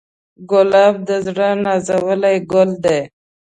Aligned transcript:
ګلاب 0.49 0.95
د 1.07 1.09
زړه 1.25 1.47
نازولی 1.65 2.35
ګل 2.51 2.71
دی. 2.83 2.99